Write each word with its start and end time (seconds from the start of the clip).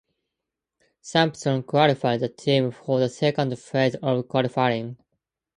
Sampson 1.03 1.61
qualified 1.61 2.21
the 2.21 2.27
team 2.29 2.71
for 2.71 2.99
the 2.99 3.07
second 3.07 3.55
phase 3.59 3.93
of 4.01 4.27
qualifying. 4.27 4.97